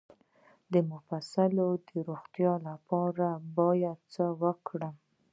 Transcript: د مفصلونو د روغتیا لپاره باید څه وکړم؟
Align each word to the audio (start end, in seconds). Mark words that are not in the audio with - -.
د 0.73 0.73
مفصلونو 0.91 1.65
د 1.87 1.89
روغتیا 2.07 2.53
لپاره 2.67 3.27
باید 3.57 3.97
څه 4.13 4.23
وکړم؟ 4.41 4.95